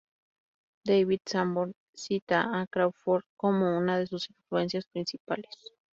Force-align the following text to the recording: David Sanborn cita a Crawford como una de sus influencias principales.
David 0.83 1.19
Sanborn 1.27 1.73
cita 1.93 2.59
a 2.59 2.65
Crawford 2.65 3.21
como 3.37 3.77
una 3.77 3.99
de 3.99 4.07
sus 4.07 4.31
influencias 4.31 4.85
principales. 4.87 5.51